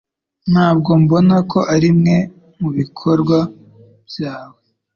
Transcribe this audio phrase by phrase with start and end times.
[0.51, 2.15] Ntabwo mbona ko arimwe
[2.59, 3.37] mubikorwa
[4.07, 4.59] byawe